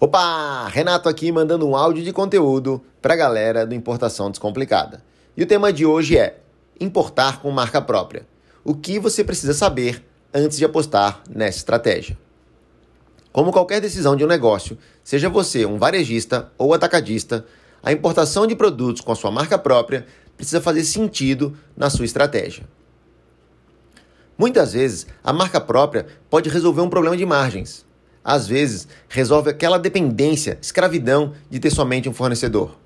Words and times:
Opa! 0.00 0.68
Renato 0.68 1.08
aqui 1.08 1.32
mandando 1.32 1.66
um 1.66 1.74
áudio 1.74 2.04
de 2.04 2.12
conteúdo 2.12 2.80
para 3.02 3.14
a 3.14 3.16
galera 3.16 3.66
do 3.66 3.74
Importação 3.74 4.30
Descomplicada. 4.30 5.02
E 5.36 5.42
o 5.42 5.46
tema 5.46 5.72
de 5.72 5.84
hoje 5.84 6.16
é 6.16 6.38
importar 6.78 7.42
com 7.42 7.50
marca 7.50 7.82
própria. 7.82 8.24
O 8.62 8.76
que 8.76 9.00
você 9.00 9.24
precisa 9.24 9.52
saber 9.52 10.04
antes 10.32 10.56
de 10.56 10.64
apostar 10.64 11.20
nessa 11.28 11.58
estratégia? 11.58 12.16
Como 13.32 13.50
qualquer 13.50 13.80
decisão 13.80 14.14
de 14.14 14.22
um 14.24 14.28
negócio, 14.28 14.78
seja 15.02 15.28
você 15.28 15.66
um 15.66 15.78
varejista 15.78 16.52
ou 16.56 16.72
atacadista, 16.72 17.44
a 17.82 17.90
importação 17.90 18.46
de 18.46 18.54
produtos 18.54 19.02
com 19.02 19.10
a 19.10 19.16
sua 19.16 19.32
marca 19.32 19.58
própria 19.58 20.06
precisa 20.36 20.60
fazer 20.60 20.84
sentido 20.84 21.58
na 21.76 21.90
sua 21.90 22.04
estratégia. 22.04 22.62
Muitas 24.38 24.74
vezes, 24.74 25.08
a 25.24 25.32
marca 25.32 25.60
própria 25.60 26.06
pode 26.30 26.48
resolver 26.48 26.82
um 26.82 26.88
problema 26.88 27.16
de 27.16 27.26
margens, 27.26 27.84
às 28.24 28.46
vezes, 28.46 28.88
resolve 29.08 29.50
aquela 29.50 29.78
dependência, 29.78 30.58
escravidão 30.60 31.34
de 31.48 31.58
ter 31.58 31.70
somente 31.70 32.08
um 32.08 32.12
fornecedor. 32.12 32.76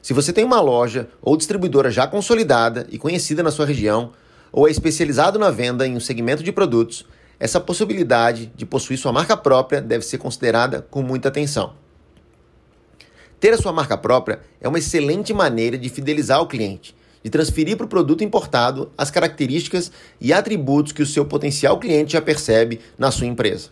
Se 0.00 0.12
você 0.12 0.32
tem 0.32 0.44
uma 0.44 0.60
loja 0.60 1.08
ou 1.20 1.36
distribuidora 1.36 1.90
já 1.90 2.06
consolidada 2.06 2.86
e 2.90 2.98
conhecida 2.98 3.42
na 3.42 3.50
sua 3.50 3.66
região, 3.66 4.12
ou 4.50 4.68
é 4.68 4.70
especializado 4.70 5.38
na 5.38 5.50
venda 5.50 5.86
em 5.86 5.96
um 5.96 6.00
segmento 6.00 6.42
de 6.42 6.52
produtos, 6.52 7.06
essa 7.38 7.60
possibilidade 7.60 8.52
de 8.54 8.66
possuir 8.66 8.98
sua 8.98 9.12
marca 9.12 9.36
própria 9.36 9.80
deve 9.80 10.04
ser 10.04 10.18
considerada 10.18 10.86
com 10.90 11.02
muita 11.02 11.28
atenção. 11.28 11.74
Ter 13.40 13.52
a 13.52 13.58
sua 13.58 13.72
marca 13.72 13.96
própria 13.98 14.40
é 14.60 14.68
uma 14.68 14.78
excelente 14.78 15.32
maneira 15.32 15.76
de 15.76 15.88
fidelizar 15.88 16.40
o 16.40 16.46
cliente, 16.46 16.94
de 17.24 17.30
transferir 17.30 17.76
para 17.76 17.86
o 17.86 17.88
produto 17.88 18.22
importado 18.22 18.92
as 18.96 19.10
características 19.10 19.90
e 20.20 20.32
atributos 20.32 20.92
que 20.92 21.02
o 21.02 21.06
seu 21.06 21.24
potencial 21.24 21.78
cliente 21.78 22.12
já 22.12 22.22
percebe 22.22 22.80
na 22.98 23.10
sua 23.10 23.26
empresa. 23.26 23.70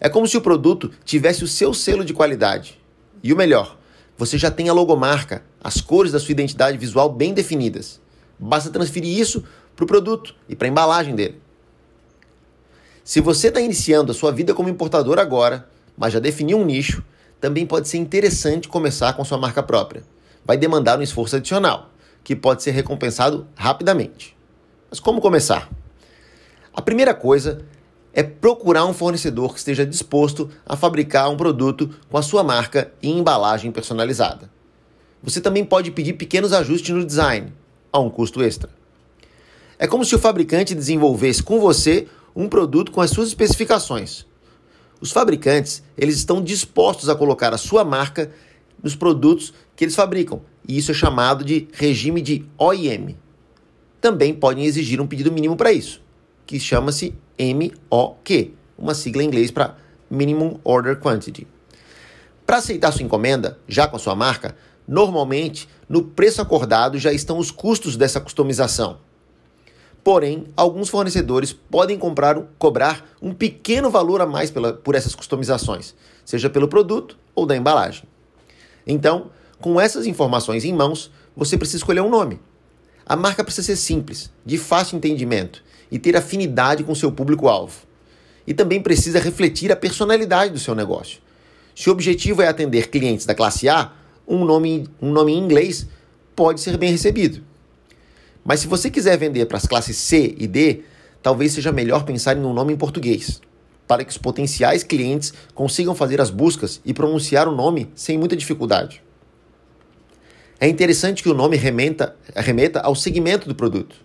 É 0.00 0.08
como 0.08 0.26
se 0.26 0.36
o 0.36 0.40
produto 0.40 0.90
tivesse 1.04 1.44
o 1.44 1.48
seu 1.48 1.72
selo 1.72 2.04
de 2.04 2.12
qualidade. 2.12 2.78
E 3.22 3.32
o 3.32 3.36
melhor, 3.36 3.76
você 4.16 4.38
já 4.38 4.50
tem 4.50 4.68
a 4.68 4.72
logomarca, 4.72 5.42
as 5.62 5.80
cores 5.80 6.12
da 6.12 6.18
sua 6.18 6.32
identidade 6.32 6.78
visual 6.78 7.10
bem 7.10 7.34
definidas. 7.34 8.00
Basta 8.38 8.70
transferir 8.70 9.18
isso 9.18 9.44
para 9.74 9.84
o 9.84 9.88
produto 9.88 10.34
e 10.48 10.56
para 10.56 10.66
a 10.66 10.70
embalagem 10.70 11.14
dele. 11.14 11.40
Se 13.04 13.20
você 13.20 13.48
está 13.48 13.60
iniciando 13.60 14.10
a 14.10 14.14
sua 14.14 14.32
vida 14.32 14.52
como 14.52 14.68
importador 14.68 15.18
agora, 15.18 15.68
mas 15.96 16.12
já 16.12 16.18
definiu 16.18 16.58
um 16.58 16.64
nicho, 16.64 17.04
também 17.40 17.66
pode 17.66 17.88
ser 17.88 17.98
interessante 17.98 18.68
começar 18.68 19.12
com 19.12 19.24
sua 19.24 19.38
marca 19.38 19.62
própria. 19.62 20.02
Vai 20.44 20.56
demandar 20.56 20.98
um 20.98 21.02
esforço 21.02 21.36
adicional, 21.36 21.90
que 22.24 22.34
pode 22.34 22.62
ser 22.62 22.72
recompensado 22.72 23.46
rapidamente. 23.54 24.36
Mas 24.90 24.98
como 24.98 25.20
começar? 25.20 25.70
A 26.74 26.82
primeira 26.82 27.14
coisa 27.14 27.64
é 28.16 28.22
procurar 28.22 28.86
um 28.86 28.94
fornecedor 28.94 29.52
que 29.52 29.58
esteja 29.58 29.84
disposto 29.84 30.48
a 30.64 30.74
fabricar 30.74 31.28
um 31.30 31.36
produto 31.36 31.90
com 32.08 32.16
a 32.16 32.22
sua 32.22 32.42
marca 32.42 32.90
e 33.02 33.10
embalagem 33.10 33.70
personalizada. 33.70 34.50
Você 35.22 35.38
também 35.38 35.62
pode 35.62 35.90
pedir 35.90 36.14
pequenos 36.14 36.54
ajustes 36.54 36.94
no 36.94 37.04
design, 37.04 37.52
a 37.92 37.98
um 37.98 38.08
custo 38.08 38.42
extra. 38.42 38.70
É 39.78 39.86
como 39.86 40.02
se 40.02 40.14
o 40.14 40.18
fabricante 40.18 40.74
desenvolvesse 40.74 41.42
com 41.42 41.60
você 41.60 42.08
um 42.34 42.48
produto 42.48 42.90
com 42.90 43.02
as 43.02 43.10
suas 43.10 43.28
especificações. 43.28 44.24
Os 44.98 45.12
fabricantes, 45.12 45.82
eles 45.94 46.16
estão 46.16 46.42
dispostos 46.42 47.10
a 47.10 47.14
colocar 47.14 47.52
a 47.52 47.58
sua 47.58 47.84
marca 47.84 48.30
nos 48.82 48.96
produtos 48.96 49.52
que 49.76 49.84
eles 49.84 49.94
fabricam, 49.94 50.40
e 50.66 50.78
isso 50.78 50.90
é 50.90 50.94
chamado 50.94 51.44
de 51.44 51.68
regime 51.74 52.22
de 52.22 52.46
OIM. 52.56 53.14
Também 54.00 54.32
podem 54.32 54.64
exigir 54.64 55.02
um 55.02 55.06
pedido 55.06 55.30
mínimo 55.30 55.54
para 55.54 55.70
isso, 55.70 56.00
que 56.46 56.58
chama-se 56.58 57.14
MOQ, 57.38 58.54
uma 58.78 58.94
sigla 58.94 59.22
em 59.22 59.26
inglês 59.26 59.50
para 59.50 59.76
Minimum 60.10 60.58
Order 60.64 60.98
Quantity. 60.98 61.46
Para 62.46 62.58
aceitar 62.58 62.92
sua 62.92 63.02
encomenda, 63.02 63.58
já 63.66 63.88
com 63.88 63.96
a 63.96 63.98
sua 63.98 64.14
marca, 64.14 64.56
normalmente 64.86 65.68
no 65.88 66.02
preço 66.02 66.40
acordado 66.40 66.98
já 66.98 67.12
estão 67.12 67.38
os 67.38 67.50
custos 67.50 67.96
dessa 67.96 68.20
customização. 68.20 68.98
Porém, 70.04 70.46
alguns 70.56 70.88
fornecedores 70.88 71.52
podem 71.52 71.98
comprar, 71.98 72.40
cobrar 72.58 73.04
um 73.20 73.34
pequeno 73.34 73.90
valor 73.90 74.20
a 74.20 74.26
mais 74.26 74.52
pela, 74.52 74.72
por 74.72 74.94
essas 74.94 75.16
customizações, 75.16 75.96
seja 76.24 76.48
pelo 76.48 76.68
produto 76.68 77.18
ou 77.34 77.44
da 77.44 77.56
embalagem. 77.56 78.04
Então, 78.86 79.30
com 79.60 79.80
essas 79.80 80.06
informações 80.06 80.64
em 80.64 80.72
mãos, 80.72 81.10
você 81.36 81.58
precisa 81.58 81.78
escolher 81.78 82.02
um 82.02 82.08
nome. 82.08 82.38
A 83.08 83.14
marca 83.14 83.44
precisa 83.44 83.68
ser 83.68 83.76
simples, 83.76 84.32
de 84.44 84.58
fácil 84.58 84.96
entendimento 84.96 85.62
e 85.92 85.96
ter 85.96 86.16
afinidade 86.16 86.82
com 86.82 86.92
seu 86.92 87.12
público-alvo. 87.12 87.86
E 88.44 88.52
também 88.52 88.82
precisa 88.82 89.20
refletir 89.20 89.70
a 89.70 89.76
personalidade 89.76 90.52
do 90.52 90.58
seu 90.58 90.74
negócio. 90.74 91.20
Se 91.72 91.88
o 91.88 91.92
objetivo 91.92 92.42
é 92.42 92.48
atender 92.48 92.90
clientes 92.90 93.24
da 93.24 93.32
classe 93.32 93.68
A, 93.68 93.92
um 94.26 94.44
nome, 94.44 94.88
um 95.00 95.12
nome 95.12 95.32
em 95.32 95.38
inglês 95.38 95.86
pode 96.34 96.60
ser 96.60 96.76
bem 96.76 96.90
recebido. 96.90 97.44
Mas 98.44 98.58
se 98.58 98.66
você 98.66 98.90
quiser 98.90 99.16
vender 99.16 99.46
para 99.46 99.58
as 99.58 99.66
classes 99.66 99.96
C 99.96 100.34
e 100.36 100.48
D, 100.48 100.82
talvez 101.22 101.52
seja 101.52 101.70
melhor 101.70 102.04
pensar 102.04 102.36
em 102.36 102.40
um 102.44 102.52
nome 102.52 102.72
em 102.72 102.76
português, 102.76 103.40
para 103.86 104.04
que 104.04 104.10
os 104.10 104.18
potenciais 104.18 104.82
clientes 104.82 105.32
consigam 105.54 105.94
fazer 105.94 106.20
as 106.20 106.30
buscas 106.30 106.80
e 106.84 106.92
pronunciar 106.92 107.46
o 107.46 107.54
nome 107.54 107.88
sem 107.94 108.18
muita 108.18 108.36
dificuldade. 108.36 109.05
É 110.58 110.66
interessante 110.66 111.22
que 111.22 111.28
o 111.28 111.34
nome 111.34 111.54
remeta, 111.56 112.16
remeta 112.34 112.80
ao 112.80 112.94
segmento 112.94 113.46
do 113.46 113.54
produto. 113.54 113.96